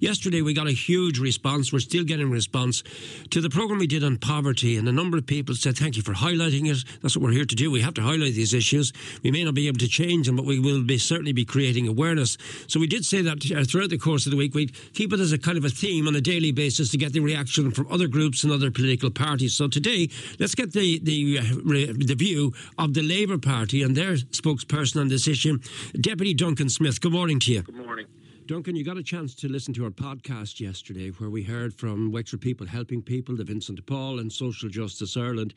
[0.00, 1.74] Yesterday, we got a huge response.
[1.74, 2.82] We're still getting response
[3.28, 6.02] to the program we did on poverty, and a number of people said, Thank you
[6.02, 6.84] for highlighting it.
[7.02, 7.70] That's what we're here to do.
[7.70, 8.94] We have to highlight these issues.
[9.22, 11.86] We may not be able to change them, but we will be certainly be creating
[11.86, 12.38] awareness.
[12.66, 15.20] So, we did say that uh, throughout the course of the week, we'd keep it
[15.20, 17.86] as a kind of a theme on a daily basis to get the reaction from
[17.92, 19.52] other groups and other political parties.
[19.52, 20.08] So, today,
[20.38, 25.08] let's get the, the, uh, the view of the Labour Party and their spokesperson on
[25.08, 25.58] this issue,
[26.00, 27.02] Deputy Duncan Smith.
[27.02, 27.62] Good morning to you.
[27.62, 28.06] Good morning.
[28.50, 32.10] Duncan, you got a chance to listen to our podcast yesterday where we heard from
[32.10, 35.54] Wexford People Helping People, the Vincent de Paul, and Social Justice Ireland.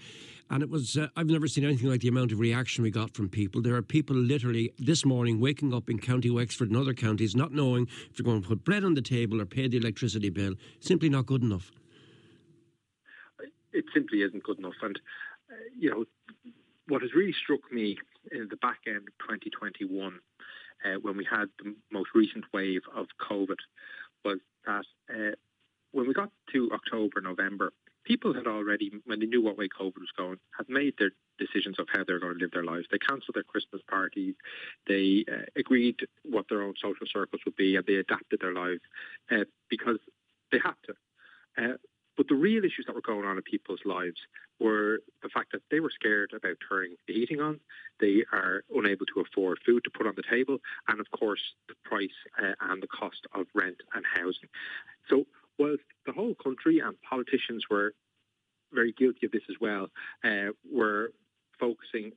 [0.52, 3.16] And it was, uh, I've never seen anything like the amount of reaction we got
[3.16, 3.64] from people.
[3.64, 7.52] There are people literally this morning waking up in County Wexford and other counties not
[7.52, 10.54] knowing if they're going to put bread on the table or pay the electricity bill.
[10.80, 11.72] Simply not good enough.
[13.72, 14.76] It simply isn't good enough.
[14.84, 15.00] And,
[15.50, 16.06] uh, you know,
[16.90, 17.98] what has really struck me
[18.32, 20.20] in the back end of 2021
[20.86, 23.58] uh, when we had the most recent wave of COVID
[24.24, 25.36] was that uh,
[25.92, 27.72] when we got to October, November,
[28.04, 31.80] people had already, when they knew what way COVID was going, had made their decisions
[31.80, 32.88] of how they're going to live their lives.
[32.92, 34.36] They cancelled their Christmas parties,
[34.88, 38.82] they uh, agreed what their own social circles would be, and they adapted their lives
[39.32, 39.98] uh, because
[40.52, 40.94] they had to.
[41.58, 41.78] Uh,
[42.18, 44.18] but the real issues that were going on in people's lives
[44.60, 47.60] were the fact that they were scared about turning the heating on.
[48.00, 51.76] They are unable to afford food to put on the table, and of course, the
[51.84, 52.10] price
[52.42, 54.50] uh, and the cost of rent and housing.
[55.10, 55.26] So,
[55.58, 57.94] whilst the whole country and politicians were
[58.72, 59.88] very guilty of this as well,
[60.24, 61.12] uh, were
[61.60, 62.14] focusing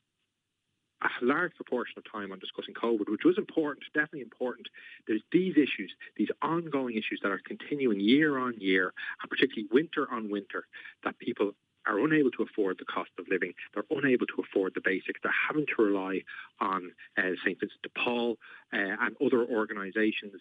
[1.02, 4.68] a large proportion of time on discussing COVID, which was important, definitely important.
[5.06, 10.06] There's these issues, these ongoing issues that are continuing year on year, and particularly winter
[10.10, 10.66] on winter,
[11.04, 11.52] that people
[11.86, 13.52] are unable to afford the cost of living.
[13.72, 15.20] They're unable to afford the basics.
[15.22, 16.22] They're having to rely
[16.60, 17.60] on uh, St.
[17.60, 18.36] Vincent de Paul
[18.72, 20.40] uh, and other organisations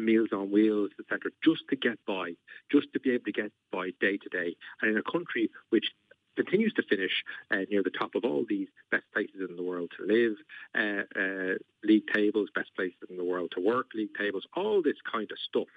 [0.00, 2.32] Meals on Wheels, etc., just to get by,
[2.70, 4.56] just to be able to get by day to day.
[4.80, 5.86] And in a country which
[6.36, 9.87] continues to finish uh, near the top of all these best places in the world
[9.98, 10.36] to live,
[10.74, 11.54] uh, uh,
[11.84, 15.38] league tables, best places in the world to work, league tables, all this kind of
[15.38, 15.68] stuff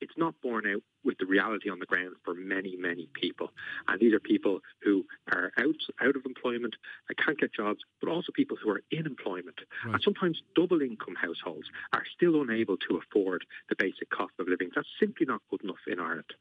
[0.00, 3.50] it's not borne out with the reality on the ground for many, many people.
[3.86, 6.74] And these are people who are out out of employment
[7.10, 9.56] I can't get jobs, but also people who are in employment.
[9.84, 9.94] Right.
[9.94, 14.70] And sometimes double income households are still unable to afford the basic cost of living.
[14.74, 16.32] That's simply not good enough in Ireland.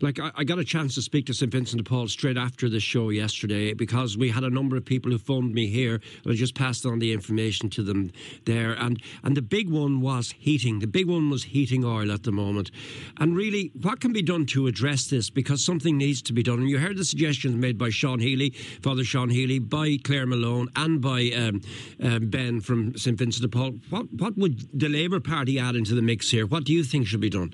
[0.00, 2.68] Like I, I got a chance to speak to St Vincent de Paul straight after
[2.68, 6.32] the show yesterday because we had a number of people who phoned me here and
[6.32, 8.10] I just passed on the information to them
[8.44, 8.72] there.
[8.72, 10.78] And and the big one was heating.
[10.78, 12.70] The big one was heating oil at the moment.
[13.18, 15.30] And really, what can be done to address this?
[15.30, 16.60] Because something needs to be done.
[16.60, 18.33] And you heard the suggestions made by Sean Healy,
[18.82, 21.60] Father Sean Healy, by Claire Malone, and by um,
[22.02, 23.72] um, Ben from St Vincent de Paul.
[23.90, 26.46] What, what would the Labour Party add into the mix here?
[26.46, 27.52] What do you think should be done?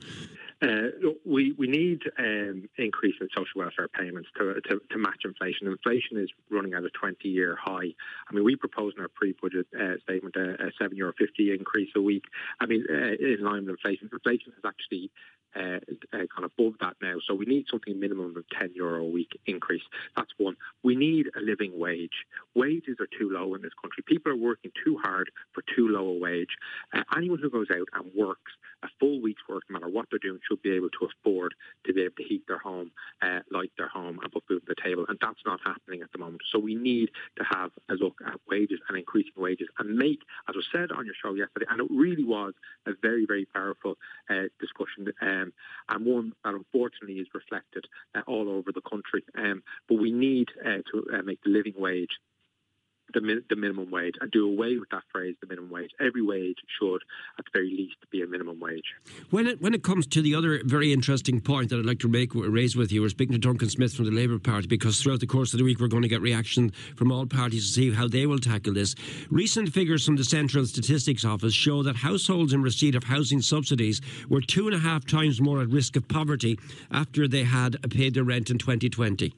[0.62, 0.88] Uh,
[1.24, 5.66] we we need um, increase in social welfare payments to, to, to, match inflation.
[5.66, 7.94] Inflation is running at a 20-year high.
[8.28, 11.88] I mean, we proposed in our pre-budget uh, statement a, a seven euro fifty increase
[11.96, 12.24] a week.
[12.60, 14.10] I mean, uh, in line with inflation.
[14.12, 15.10] Inflation has actually
[15.56, 15.78] uh,
[16.12, 17.16] uh, kind of above that now.
[17.26, 19.82] So we need something minimum of 10 euro a week increase.
[20.16, 20.56] That's one.
[20.82, 22.26] We need a living wage.
[22.54, 24.02] Wages are too low in this country.
[24.06, 26.56] People are working too hard for too low a wage.
[26.94, 28.52] Uh, anyone who goes out and works
[28.82, 31.92] a full week's work, no matter what they're doing, should be able to afford to
[31.92, 32.90] be able to heat their home,
[33.22, 35.04] uh, light their home, and put food on the table.
[35.08, 36.42] And that's not happening at the moment.
[36.50, 40.56] So we need to have a look at wages and increasing wages and make, as
[40.56, 42.54] was said on your show yesterday, and it really was
[42.86, 43.96] a very, very powerful
[44.28, 45.52] uh, discussion um,
[45.88, 47.84] and one that unfortunately is reflected
[48.14, 49.24] uh, all over the country.
[49.36, 52.18] Um, but we need uh, to uh, make the living wage
[53.12, 55.90] the, min- the minimum wage and do away with that phrase, the minimum wage.
[56.00, 57.02] Every wage should,
[57.38, 58.94] at the very least, be a minimum wage.
[59.30, 62.08] When it when it comes to the other very interesting point that I'd like to
[62.08, 65.20] make raise with you, we're speaking to Duncan Smith from the Labour Party because throughout
[65.20, 67.92] the course of the week we're going to get reaction from all parties to see
[67.92, 68.94] how they will tackle this.
[69.30, 74.00] Recent figures from the Central Statistics Office show that households in receipt of housing subsidies
[74.28, 76.58] were two and a half times more at risk of poverty
[76.90, 79.34] after they had paid their rent in 2020.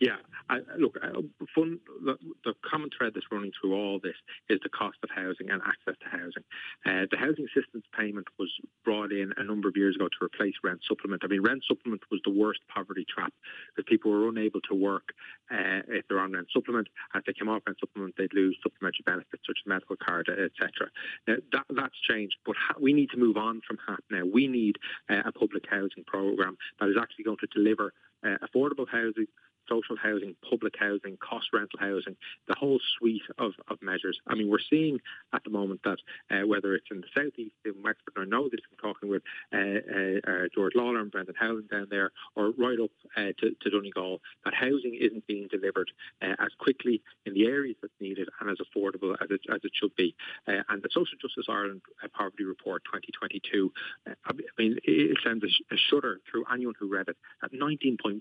[0.00, 0.16] Yeah,
[0.48, 4.16] I, look, the, the, common thread that's running through all this
[4.48, 6.44] is the cost of housing and access to housing.
[6.86, 8.50] Uh, the housing assistance payment was
[8.84, 11.22] brought in a number of years ago to replace rent supplement.
[11.24, 13.32] I mean, rent supplement was the worst poverty trap
[13.74, 15.12] because people were unable to work
[15.50, 16.88] uh, if they're on rent supplement.
[17.14, 20.90] As they came off rent supplement, they'd lose supplementary benefits such as medical card, etc.
[21.26, 24.24] that, that's changed, but we need to move on from that now.
[24.24, 24.76] We need
[25.10, 27.92] uh, a public housing program that is actually going to deliver
[28.24, 29.26] uh, affordable housing
[29.68, 32.16] social housing, public housing, cost rental housing,
[32.46, 34.18] the whole suite of, of measures.
[34.26, 35.00] I mean, we're seeing
[35.32, 35.98] at the moment that
[36.30, 39.22] uh, whether it's in the southeast, in Wexford, I know this, I'm talking with
[39.52, 43.50] uh, uh, uh, George Lawlor and Brendan Howlin down there, or right up uh, to,
[43.60, 45.90] to, Donegal, that housing isn't being delivered
[46.22, 49.72] uh, as quickly in the areas that's needed and as affordable as it, as it
[49.74, 50.14] should be.
[50.46, 51.82] and the Social Justice Ireland
[52.12, 53.72] Poverty Report 2022,
[54.06, 58.20] I mean, it sends a, a shudder through anyone who read it at 19.1%,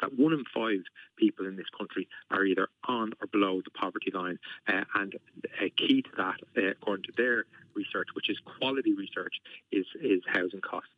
[0.00, 0.79] that one in five
[1.16, 4.38] people in this country are either on or below the poverty line.
[4.68, 5.16] Uh, and
[5.60, 7.44] a key to that, uh, according to their
[7.74, 9.40] research, which is quality research,
[9.72, 10.88] is, is housing costs.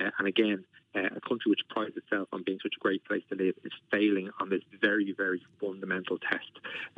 [0.00, 3.22] Uh, and again, uh, a country which prides itself on being such a great place
[3.30, 6.50] to live is failing on this very, very fundamental test,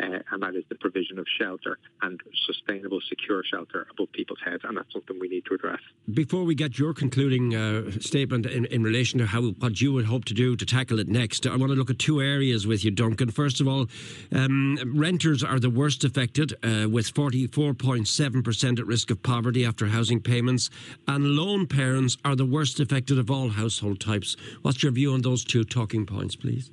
[0.02, 4.62] uh, and that is the provision of shelter and sustainable, secure shelter above people's heads,
[4.64, 5.80] and that's something we need to address.
[6.12, 10.06] Before we get your concluding uh, statement in, in relation to how what you would
[10.06, 12.84] hope to do to tackle it next, I want to look at two areas with
[12.84, 13.30] you, Duncan.
[13.30, 13.88] First of all,
[14.34, 20.20] um, renters are the worst affected, uh, with 44.7% at risk of poverty after housing
[20.20, 20.70] payments,
[21.06, 24.37] and lone parents are the worst affected of all households household types.
[24.62, 26.70] What's your view on those two talking points, please?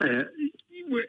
[0.00, 0.24] Uh,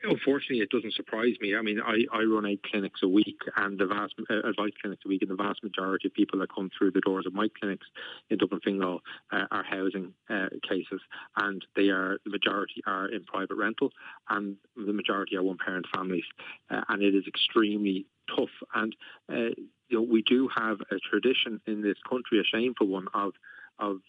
[0.03, 1.55] unfortunately, it doesn't surprise me.
[1.55, 5.03] I mean, I, I run eight clinics a week, and the vast uh, advice clinics
[5.05, 7.47] a week, and the vast majority of people that come through the doors of my
[7.59, 7.85] clinics
[8.29, 9.01] in Dublin Fingal
[9.31, 11.01] uh, are housing uh, cases,
[11.37, 13.91] and they are the majority are in private rental,
[14.29, 16.25] and the majority are one-parent families,
[16.71, 18.05] uh, and it is extremely
[18.35, 18.55] tough.
[18.73, 18.95] And
[19.31, 19.53] uh,
[19.89, 23.33] you know, we do have a tradition in this country, a shameful one, of
[23.77, 24.01] of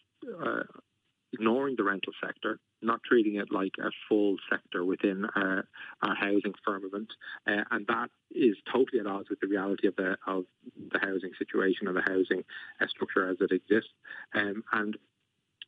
[0.45, 0.63] uh,
[2.01, 5.69] rental sector, not treating it like a full sector within our,
[6.03, 7.09] housing firmament,
[7.47, 10.45] uh, and that is totally at odds with the reality of the of
[10.93, 12.45] the housing situation and the housing
[12.81, 13.91] uh, structure as it exists.
[14.35, 14.97] Um, and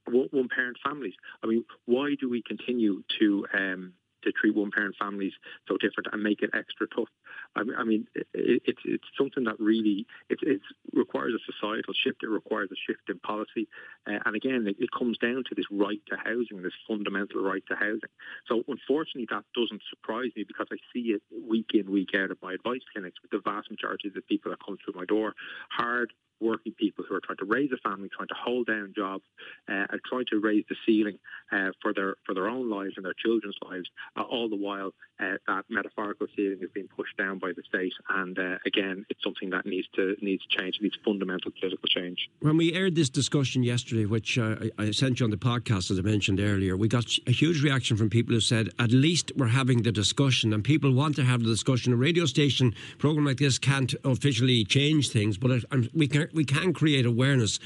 [0.09, 1.15] one parent families.
[1.43, 5.33] I mean, why do we continue to um, to treat one parent families
[5.69, 7.09] so different and make it extra tough.
[7.55, 10.61] I mean, it, it's it's something that really it, it,
[10.95, 12.23] requires a societal shift.
[12.23, 13.69] It requires a shift in policy,
[14.07, 17.63] uh, and again, it, it, comes down to this right to housing, this fundamental right
[17.69, 18.13] to housing.
[18.49, 22.43] So, unfortunately, that doesn't surprise me because I see it week in, week out at
[22.43, 25.35] my advice clinics with the vast majority of the people that come through my door,
[25.71, 26.13] hard
[26.43, 29.25] working people who are trying to raise a family, trying to hold down jobs,
[29.69, 31.19] uh, and trying to raise the ceiling
[31.53, 34.93] uh, for their for their own lives and their children's lives, uh, all the while
[35.21, 37.93] uh, that metaphorical ceiling is being pushed down by the state.
[38.09, 42.29] And uh, again, it's something that needs to needs change, needs fundamental political change.
[42.41, 45.99] When we aired this discussion yesterday, which uh, I sent you on the podcast as
[45.99, 49.47] I mentioned earlier, we got a huge reaction from people who said, "At least we're
[49.47, 51.93] having the discussion," and people want to have the discussion.
[51.93, 56.45] A radio station program like this can't officially change things, but it, we can we
[56.45, 57.59] can create awareness.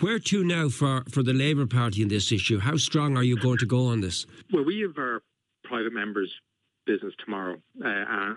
[0.00, 2.58] Where to now for, for the Labour Party in this issue?
[2.58, 4.26] How strong are you going to go on this?
[4.52, 5.22] Well, we have our
[5.64, 6.32] private members'
[6.86, 7.54] business tomorrow,
[7.84, 7.88] uh,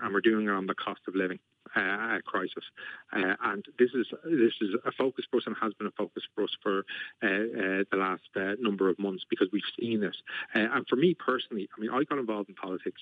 [0.02, 1.38] and we're doing it on the cost of living.
[1.76, 2.64] Uh, crisis,
[3.12, 6.24] uh, and this is this is a focus for us and has been a focus
[6.34, 6.78] for us for
[7.22, 10.16] uh, uh the last uh, number of months because we've seen this.
[10.52, 13.00] And for me personally, I mean, I got involved in politics,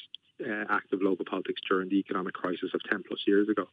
[0.69, 3.69] active local politics during the economic crisis of ten plus years ago,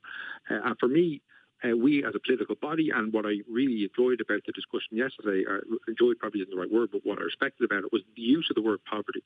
[0.47, 1.21] and for me,
[1.65, 5.43] uh, we as a political body, and what I really enjoyed about the discussion yesterday,
[5.45, 8.21] or enjoyed probably isn't the right word, but what I respected about it was the
[8.21, 9.23] use of the word poverty.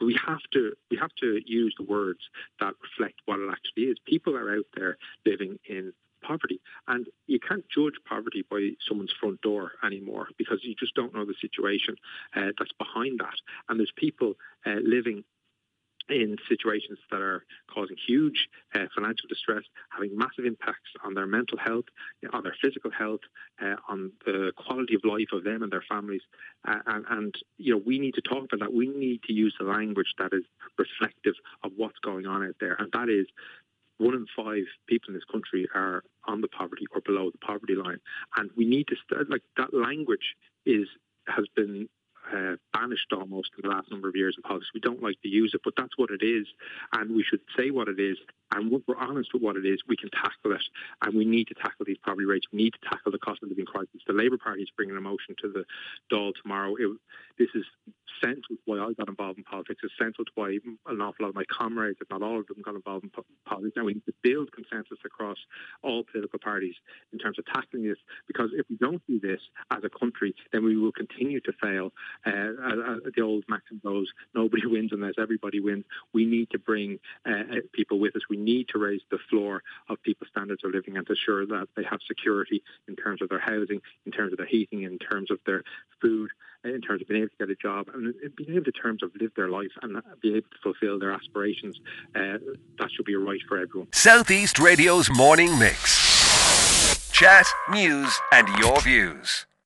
[0.00, 2.20] We have to we have to use the words
[2.58, 3.98] that reflect what it actually is.
[4.06, 4.96] People are out there
[5.26, 5.92] living in
[6.22, 6.60] poverty.
[6.88, 11.24] And you can't judge poverty by someone's front door anymore because you just don't know
[11.24, 11.96] the situation
[12.36, 13.34] uh, that's behind that.
[13.68, 14.34] And there's people
[14.66, 15.24] uh, living
[16.08, 21.58] in situations that are causing huge uh, financial distress, having massive impacts on their mental
[21.58, 21.84] health,
[22.32, 23.20] on their physical health,
[23.62, 26.22] uh, on the quality of life of them and their families.
[26.66, 28.72] Uh, and, and, you know, we need to talk about that.
[28.72, 30.44] We need to use the language that is
[30.78, 32.76] reflective of what's going on out there.
[32.78, 33.26] And that is
[33.98, 37.74] one in five people in this country are on the poverty or below the poverty
[37.74, 38.00] line.
[38.36, 40.34] And we need to start, like, that language
[40.66, 40.88] is
[41.26, 41.88] has been
[42.32, 44.70] uh, banished almost in the last number of years in politics.
[44.74, 46.46] We don't like to use it, but that's what it is,
[46.92, 48.18] and we should say what it is.
[48.52, 50.64] And we're honest with what it is, we can tackle it,
[51.02, 52.46] and we need to tackle these poverty rates.
[52.52, 54.02] We need to tackle the cost of living crisis.
[54.06, 55.64] The Labour Party is bringing a motion to the
[56.12, 56.74] Dáil tomorrow.
[56.76, 56.96] It,
[57.38, 57.64] this is
[58.22, 59.80] central to why I got involved in politics.
[59.82, 62.62] It's central to why an awful lot of my comrades, if not all of them,
[62.62, 63.10] got involved in
[63.46, 63.74] politics.
[63.76, 65.38] Now we need to build consensus across
[65.82, 66.74] all political parties
[67.12, 69.40] in terms of tackling this, because if we don't do this
[69.70, 71.92] as a country, then we will continue to fail.
[72.26, 75.84] Uh, uh, the old maxim goes, nobody wins unless everybody wins.
[76.12, 78.22] We need to bring uh, people with us.
[78.28, 81.68] We need to raise the floor of people's standards of living and to ensure that
[81.76, 85.30] they have security in terms of their housing, in terms of their heating, in terms
[85.30, 85.62] of their
[86.00, 86.30] food,
[86.64, 89.10] in terms of being able to get a job, and being able to terms of
[89.20, 91.80] live their life and be able to fulfil their aspirations.
[92.14, 92.38] Uh,
[92.78, 93.88] that should be a right for everyone.
[93.92, 97.10] Southeast Radio's morning mix.
[97.12, 99.46] Chat, news, and your views.